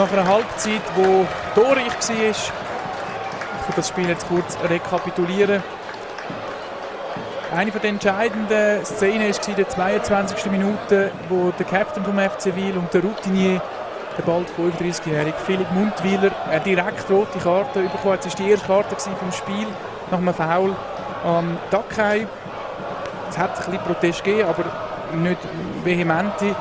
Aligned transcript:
nach 0.00 0.12
einer 0.12 0.26
Halbzeit, 0.26 0.80
wo 0.94 1.26
torreich 1.54 1.92
war. 2.08 2.30
Ich 3.68 3.74
das 3.76 3.88
Spiel 3.88 4.08
jetzt 4.08 4.26
kurz 4.28 4.56
rekapitulieren. 4.66 5.62
Eine 7.54 7.70
den 7.70 7.96
entscheidenden 7.96 8.84
Szenen 8.84 9.30
war 9.30 9.48
in 9.48 9.56
der 9.56 9.68
22. 9.68 10.50
Minute, 10.50 11.10
wo 11.28 11.50
der 11.50 11.66
Captain 11.66 12.02
vom 12.02 12.18
FC 12.18 12.56
Wil 12.56 12.78
und 12.78 12.94
der 12.94 13.02
Routinier, 13.02 13.60
der 14.16 14.22
bald 14.22 14.48
35-jährige 14.58 15.36
Philipp 15.44 15.70
Mundwiler, 15.72 16.30
eine 16.48 16.60
direkt 16.60 17.10
rote 17.10 17.38
Karte 17.38 17.80
bekommen 17.80 18.14
hat. 18.14 18.24
Das 18.24 18.38
war 18.38 18.46
die 18.46 18.52
erste 18.52 18.66
Karte 18.66 18.96
vom 18.96 19.32
Spiel 19.32 19.66
nach 20.10 20.18
einem 20.18 20.32
Foul 20.32 20.74
am 21.24 21.58
Dakai. 21.70 22.26
Es 23.28 23.36
hat 23.36 23.50
ein 23.50 23.56
bisschen 23.72 23.84
Protest 23.84 24.24
gegeben, 24.24 24.48
aber 24.48 24.64
nicht 25.14 25.40
vehemente. 25.84 26.56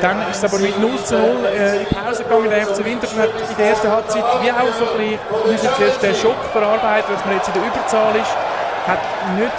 Dann 0.00 0.30
ist 0.30 0.42
es 0.42 0.44
aber 0.44 0.62
mit 0.62 0.78
0 0.78 0.96
zu 1.04 1.16
0 1.16 1.44
äh, 1.46 1.76
in 1.76 1.86
die 1.88 1.94
Pause 1.94 2.24
gegangen. 2.24 2.50
Der 2.50 2.66
FC 2.66 2.84
Winterthur 2.84 3.22
hat 3.22 3.30
in 3.50 3.56
der 3.56 3.66
ersten 3.66 3.90
Halbzeit 3.90 4.24
wie 4.42 4.50
auch 4.50 4.74
so 4.78 4.84
ein 4.84 5.18
bisschen 5.52 5.70
zuerst 5.76 6.02
den 6.02 6.14
Schock 6.14 6.44
verarbeitet, 6.52 7.10
dass 7.14 7.24
man 7.24 7.34
jetzt 7.36 7.48
in 7.48 7.54
der 7.54 7.62
Überzahl 7.62 8.16
ist. 8.16 8.36
Hat 8.86 9.00
nicht 9.38 9.52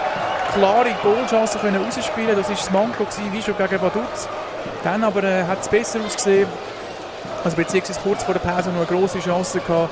klare 0.54 0.96
Goalchancen 1.02 1.62
können 1.62 1.84
rausspielen 1.84 2.36
Das 2.36 2.50
war 2.50 2.56
das 2.56 2.72
Manko, 2.72 3.08
wie 3.32 3.42
schon 3.42 3.58
gegen 3.58 3.82
Vaduz. 3.82 4.28
Dann 4.84 5.04
aber 5.04 5.24
äh, 5.24 5.44
hat 5.44 5.62
es 5.62 5.68
besser 5.68 6.00
ausgesehen. 6.06 6.48
Also 7.44 7.58
beziehungsweise 7.58 8.00
kurz 8.02 8.24
vor 8.24 8.34
der 8.34 8.42
Pause 8.42 8.70
noch 8.70 8.78
eine 8.78 8.86
grosse 8.86 9.20
Chance 9.20 9.60
gehabt 9.60 9.90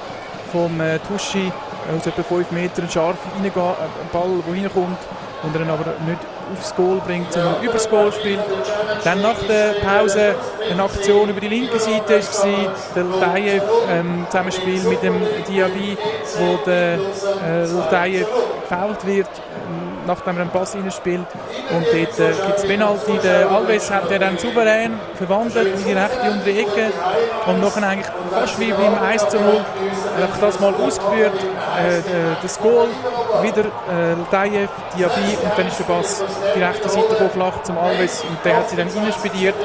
vom 0.51 0.79
äh, 0.81 0.99
Tuschi 0.99 1.51
aus 1.97 2.05
etwa 2.05 2.23
5 2.23 2.51
Metern 2.51 2.89
scharf 2.89 3.17
reingehen, 3.35 3.53
äh, 3.55 3.59
ein 3.59 4.09
Ball, 4.11 4.29
der 4.47 4.53
reinkommt 4.53 4.97
und 5.43 5.55
er 5.55 5.61
ihn 5.61 5.69
aber 5.69 5.85
nicht 6.05 6.19
aufs 6.53 6.75
Goal 6.75 7.01
bringt, 7.05 7.31
sondern 7.31 7.61
übers 7.63 7.89
Goal 7.89 8.11
spielt. 8.11 8.39
Dann 9.03 9.21
nach 9.21 9.39
der 9.47 9.73
Pause 9.81 10.35
eine 10.69 10.83
Aktion 10.83 11.29
über 11.29 11.39
die 11.39 11.47
linke 11.47 11.79
Seite 11.79 12.21
war 12.21 12.75
der 12.95 13.03
Ltayev 13.03 13.63
ähm, 13.89 14.25
Zusammenspiel 14.29 14.83
mit 14.83 15.01
dem 15.01 15.15
Diaby, 15.47 15.97
wo 16.37 16.57
der 16.65 16.99
äh, 17.47 17.63
Ltayev 17.63 18.27
gefault 18.71 19.05
wird 19.05 19.29
nachdem 20.07 20.37
er 20.37 20.41
einen 20.41 20.49
Pass 20.49 20.75
spielt. 20.95 21.27
Und 21.69 21.85
dort 21.85 22.19
äh, 22.19 22.33
gibt 22.45 22.57
es 22.57 22.65
Penalty. 22.65 23.19
Der 23.23 23.49
Alves 23.49 23.91
hat 23.91 24.09
er 24.11 24.19
dann 24.19 24.37
souverän 24.37 24.99
verwandelt 25.15 25.79
in 25.79 25.85
die 25.85 25.93
rechte 25.93 26.31
untere 26.31 26.59
Ecke. 26.59 26.91
Und 27.47 27.61
nachher 27.61 27.83
eigentlich 27.83 28.07
fast 28.31 28.59
wie 28.59 28.71
beim 28.71 28.95
1 29.03 29.29
zu 29.29 29.39
0 29.39 29.65
das 30.39 30.59
mal 30.59 30.73
ausgeführt. 30.73 31.33
Äh, 31.33 32.01
das 32.41 32.59
Goal 32.59 32.87
wieder 33.41 33.65
äh, 33.65 34.13
Ltayev, 34.13 34.69
Diaby 34.97 35.37
und 35.43 35.51
dann 35.57 35.67
ist 35.67 35.79
der 35.79 35.83
Pass 35.85 36.23
die 36.55 36.61
rechte 36.61 36.89
Seite 36.89 37.29
flach 37.29 37.63
zum 37.63 37.77
Alves 37.77 38.23
und 38.27 38.37
der 38.43 38.57
hat 38.57 38.69
sie 38.69 38.75
dann 38.75 38.89
reinspediert. 38.89 39.55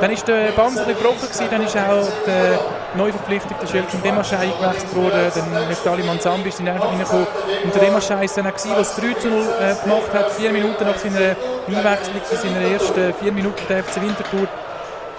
Dann 0.00 0.10
ist 0.10 0.26
der 0.28 0.52
Banz 0.52 0.76
gebrochen 0.84 1.20
gewesen, 1.20 1.46
dann 1.50 1.62
ist 1.62 1.76
auch 1.76 2.06
der 2.26 2.58
neu 2.94 3.10
verpflichtete 3.10 3.66
Schelken 3.66 4.02
Demaschei 4.02 4.36
eingewechselt 4.38 4.94
worden, 4.94 5.32
dann 5.34 5.68
Neftali 5.68 6.02
Manzambi 6.02 6.48
ist 6.48 6.60
reingekommen. 6.60 7.26
Und 7.64 7.74
der 7.74 7.82
Demaschei 7.82 8.24
ist 8.24 8.36
dann 8.36 8.46
gewesen, 8.46 8.72
was 8.76 8.96
3 8.96 9.14
zu 9.14 9.28
0 9.28 9.40
äh, 9.40 9.74
gemacht 9.82 10.12
hat, 10.12 10.30
vier 10.32 10.52
Minuten 10.52 10.84
nach 10.84 10.98
seiner 10.98 11.36
Einwechslung, 11.66 12.20
in 12.30 12.38
seiner 12.38 12.72
ersten 12.72 13.14
vier 13.14 13.32
Minuten 13.32 13.62
der 13.68 13.84
FC 13.84 14.02
Winterthur 14.02 14.48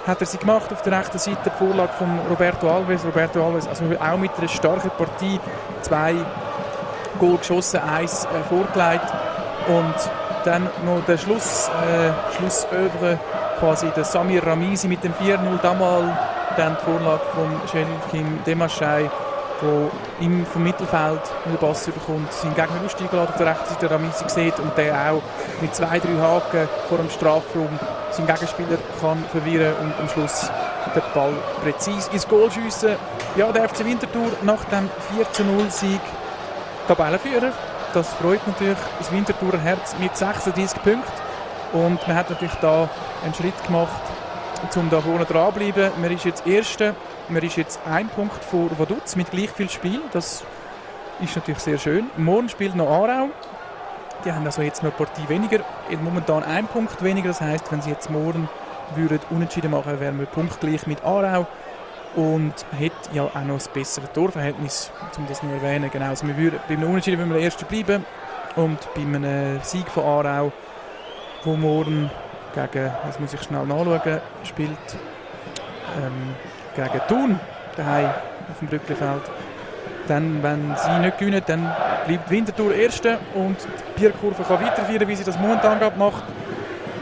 hat 0.06 0.20
er 0.22 0.26
sie 0.26 0.38
gemacht 0.38 0.72
auf 0.72 0.80
der 0.82 0.98
rechten 0.98 1.18
Seite, 1.18 1.38
die 1.44 1.50
Vorlage 1.50 1.92
von 1.98 2.18
Roberto 2.30 2.70
Alves. 2.70 3.04
Roberto 3.04 3.44
Alves, 3.44 3.68
also 3.68 3.84
auch 3.84 4.16
mit 4.16 4.30
einer 4.38 4.48
starken 4.48 4.90
Partie, 4.96 5.38
zwei 5.82 6.14
Goal 7.18 7.36
geschossen, 7.36 7.80
eins 7.80 8.24
äh, 8.24 8.42
vorgelegt. 8.48 9.04
Und 9.68 9.94
dann 10.44 10.62
noch 10.86 11.04
der 11.06 11.18
Schluss, 11.18 11.68
äh, 11.68 12.36
Schlussövre 12.36 13.18
quasi 13.58 13.90
der 13.96 14.04
Samir 14.04 14.46
Ramisi 14.46 14.88
mit 14.88 15.02
dem 15.02 15.12
4-0 15.14 15.38
damals, 15.62 16.06
dann 16.56 16.76
die 16.78 16.84
Vorlage 16.84 17.22
von 17.34 17.60
Shelkin 17.70 18.42
Demaschei, 18.44 19.10
der 19.60 19.90
im 20.20 20.46
vom 20.46 20.62
Mittelfeld 20.62 21.20
den 21.44 21.56
Pass 21.56 21.86
bekommt, 21.86 22.32
seinen 22.32 22.54
Gegner 22.54 22.80
aussteigen 22.84 23.18
auf 23.18 23.36
der 23.36 23.46
rechten 23.46 23.74
Seite 23.74 23.90
Ramisi 23.90 24.24
sieht 24.28 24.58
und 24.60 24.76
der 24.76 24.94
auch 24.94 25.22
mit 25.60 25.74
zwei, 25.74 25.98
drei 25.98 26.18
Haken 26.20 26.68
vor 26.88 26.98
dem 26.98 27.10
Strafraum 27.10 27.68
seinen 28.10 28.26
Gegenspieler 28.26 28.78
kann 29.00 29.24
verwirren 29.32 29.74
und 29.82 29.92
am 30.00 30.08
Schluss 30.08 30.50
den 30.94 31.02
Ball 31.14 31.34
präzise 31.62 32.10
ins 32.12 32.26
Goal 32.26 32.50
schiessen. 32.50 32.96
Ja, 33.36 33.52
der 33.52 33.68
FC 33.68 33.84
Winterthur 33.84 34.30
nach 34.42 34.64
dem 34.64 34.88
4 35.14 35.70
Sieg 35.70 36.00
Tabellenführer. 36.86 37.52
Das 37.92 38.08
freut 38.14 38.46
natürlich 38.46 38.78
das 38.98 39.12
Winterthurer 39.12 39.58
Herz 39.58 39.94
mit 39.98 40.16
36 40.16 40.82
Punkten. 40.82 41.27
Und 41.72 42.06
man 42.06 42.16
hat 42.16 42.30
natürlich 42.30 42.54
da 42.56 42.88
einen 43.24 43.34
Schritt 43.34 43.64
gemacht, 43.64 44.00
um 44.74 44.90
da 44.90 45.00
vorne 45.00 45.24
dran 45.24 45.52
zu 45.52 45.58
bleiben. 45.58 45.92
Man 46.00 46.10
ist 46.10 46.24
jetzt 46.24 46.46
Erster, 46.46 46.94
man 47.28 47.42
ist 47.42 47.56
jetzt 47.56 47.80
ein 47.88 48.08
Punkt 48.08 48.42
vor 48.42 48.70
Vaduz 48.78 49.16
mit 49.16 49.30
gleich 49.30 49.50
viel 49.50 49.68
Spiel. 49.68 50.00
Das 50.12 50.44
ist 51.20 51.36
natürlich 51.36 51.60
sehr 51.60 51.78
schön. 51.78 52.10
Morgen 52.16 52.48
spielt 52.48 52.74
noch 52.74 52.88
Aarau. 52.88 53.28
Die 54.24 54.32
haben 54.32 54.44
also 54.46 54.62
jetzt 54.62 54.82
noch 54.82 54.90
eine 54.98 55.06
Partie 55.06 55.28
weniger, 55.28 55.60
momentan 56.02 56.42
ein 56.42 56.66
Punkt 56.66 57.02
weniger. 57.02 57.28
Das 57.28 57.40
heißt, 57.40 57.70
wenn 57.70 57.82
sie 57.82 57.90
jetzt 57.90 58.10
morgen 58.10 58.48
würden 58.96 59.20
unentschieden 59.30 59.70
machen, 59.70 60.00
wären 60.00 60.18
wir 60.18 60.26
punktgleich 60.26 60.86
mit 60.86 61.04
Aarau 61.04 61.46
und 62.16 62.54
hat 62.72 62.92
ja 63.12 63.24
auch 63.24 63.34
noch 63.44 63.60
ein 63.60 63.72
besseres 63.72 64.10
Torverhältnis, 64.12 64.90
um 65.16 65.26
das 65.28 65.40
zu 65.40 65.46
erwähnen. 65.46 65.90
Genau, 65.92 66.06
also 66.06 66.26
wir 66.26 66.36
würden, 66.36 66.58
beim 66.68 66.82
Unentschieden 66.82 67.18
würden 67.18 67.34
wir 67.34 67.40
Erster 67.40 67.66
bleiben 67.66 68.04
und 68.56 68.78
bei 68.94 69.02
einem 69.02 69.60
Sieg 69.62 69.88
von 69.88 70.04
Aarau 70.04 70.52
wo 71.44 71.56
morgen 71.56 72.10
gegen, 72.54 72.90
das 73.06 73.20
muss 73.20 73.34
ich 73.34 73.42
schnell 73.42 73.64
nachschauen, 73.64 74.20
spielt 74.44 74.70
ähm, 75.96 76.34
gegen 76.74 77.00
Thun 77.08 77.40
daheim 77.76 78.10
auf 78.50 78.58
dem 78.60 78.68
Brücklifeld. 78.68 79.22
Dann, 80.06 80.42
wenn 80.42 80.74
sie 80.76 80.98
nicht 81.00 81.18
gewinnen, 81.18 81.42
dann 81.46 81.70
bleibt 82.06 82.30
Winterthur 82.30 82.74
Erste 82.74 83.18
und 83.34 83.56
die 83.60 84.00
Bierkurve 84.00 84.42
kann 84.42 84.64
weiterführen, 84.64 85.06
wie 85.06 85.14
sie 85.14 85.24
das 85.24 85.38
momentan 85.38 85.78
macht. 85.98 86.24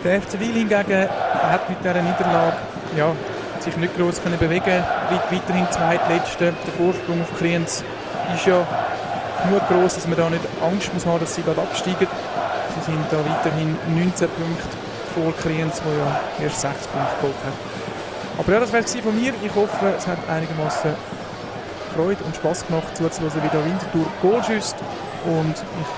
Der 0.05 0.21
FC 0.21 0.41
Wil 0.41 0.53
hingegen 0.53 1.09
hat 1.09 1.69
mit 1.69 1.79
dieser 1.81 2.03
Niederlage 2.03 2.57
ja, 2.97 3.13
sich 3.61 3.77
nicht 3.77 3.97
groß 3.97 4.23
können 4.23 4.39
bewegen 4.39 4.85
bleibt 5.09 5.33
weiterhin 5.33 5.67
zweitletzte. 5.71 6.53
Der 6.67 6.75
Vorsprung 6.75 7.23
auf 7.23 7.39
Kriens 7.39 7.85
ist 8.35 8.47
ja 8.47 8.67
nur 9.51 9.61
groß, 9.61 9.95
dass 9.95 10.07
man 10.07 10.17
da 10.17 10.29
nicht 10.29 10.43
Angst 10.65 10.93
muss 10.93 11.07
haben, 11.07 11.21
dass 11.21 11.35
sie 11.35 11.43
gerade 11.43 11.61
absteigen. 11.61 12.09
Sie 12.75 12.93
sind 12.93 13.05
da 13.11 13.19
weiterhin 13.19 13.77
19 13.95 14.29
Punkte 14.29 14.77
vor 15.15 15.33
Kriens, 15.37 15.81
der 15.85 15.95
ja 15.97 16.21
erst 16.45 16.61
6 16.61 16.87
Punkte 16.89 17.15
geholt 17.21 17.35
hat. 17.47 17.55
Aber 18.39 18.53
ja, 18.53 18.61
das 18.61 18.73
war 18.73 18.81
es 18.81 18.95
von 18.95 19.17
mir. 19.19 19.33
Ich 19.43 19.55
hoffe, 19.55 19.95
es 19.97 20.07
hat 20.07 20.19
einigermaßen 20.29 20.95
Freude 21.95 22.23
und 22.25 22.37
Spaß 22.37 22.67
gemacht, 22.67 22.97
zuzuhören, 22.97 23.43
wie 23.43 23.49
der 23.49 23.65
Winterthur 23.65 24.07
Goal 24.21 24.45
schießt. 24.45 24.77
Und 25.25 25.55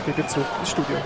ich 0.06 0.14
gebe 0.14 0.28
zurück 0.28 0.46
ins 0.60 0.70
Studio. 0.70 0.98